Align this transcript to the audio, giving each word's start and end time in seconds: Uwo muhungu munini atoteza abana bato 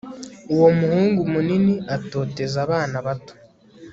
Uwo 0.53 0.67
muhungu 0.77 1.21
munini 1.33 1.73
atoteza 1.95 2.57
abana 2.65 2.95
bato 3.05 3.33